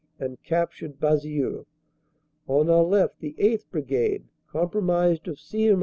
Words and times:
and 0.17 0.41
captured 0.41 0.99
Basieux. 0.99 1.67
On 2.47 2.71
our 2.71 2.81
left 2.81 3.19
the 3.19 3.35
8th. 3.37 3.69
Brigade, 3.69 4.23
comprised 4.51 5.27
of 5.27 5.39
C.M. 5.39 5.79